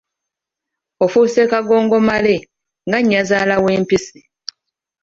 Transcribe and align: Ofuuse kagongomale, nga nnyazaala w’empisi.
Ofuuse 1.03 1.41
kagongomale, 1.51 2.35
nga 2.87 2.99
nnyazaala 3.01 3.55
w’empisi. 3.63 4.19